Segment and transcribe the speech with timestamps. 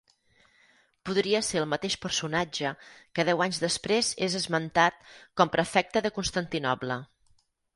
[1.09, 2.71] Podria ser el mateix personatge
[3.19, 4.99] que deu anys després és esmentat
[5.41, 6.99] com prefecte de Constantinoble.